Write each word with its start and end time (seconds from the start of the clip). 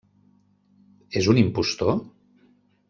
És 1.21 1.31
un 1.35 1.43
impostor? 1.43 1.95